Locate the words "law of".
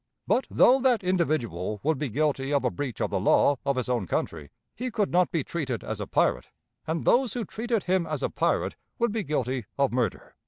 3.19-3.75